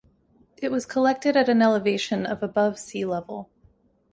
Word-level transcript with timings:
It 0.57 0.71
was 0.71 0.87
collected 0.87 1.37
at 1.37 1.47
an 1.47 1.61
elevation 1.61 2.25
of 2.25 2.41
above 2.41 2.79
sea 2.79 3.05
level. 3.05 3.51